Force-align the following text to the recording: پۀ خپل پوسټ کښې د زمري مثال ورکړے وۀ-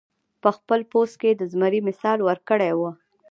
پۀ 0.41 0.49
خپل 0.57 0.79
پوسټ 0.91 1.15
کښې 1.21 1.31
د 1.37 1.41
زمري 1.51 1.79
مثال 1.89 2.19
ورکړے 2.23 2.71
وۀ- 2.79 2.89